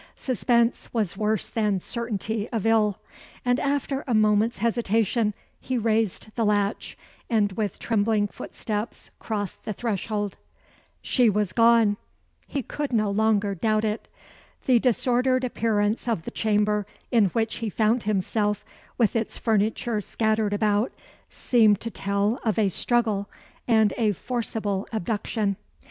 [0.15, 2.97] Suspense was worse than certainty of ill:
[3.45, 6.97] and after a moment's hesitation, he raised the latch,
[7.29, 10.39] and with trembling footsteps crossed the threshold.
[11.03, 11.97] She was gone
[12.47, 14.07] he could no longer doubt it.
[14.65, 18.65] The disordered appearance of the chamber in which he found himself,
[18.97, 20.91] with its furniture scattered about,
[21.29, 23.29] seemed to tell of a struggle,
[23.67, 25.57] and a forcible abduction.